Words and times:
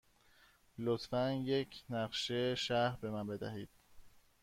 لطفاً 0.79 1.31
یک 1.31 1.83
نقشه 1.89 2.55
شهر 2.55 2.97
به 3.01 3.11
من 3.11 3.27
بدهید. 3.27 3.69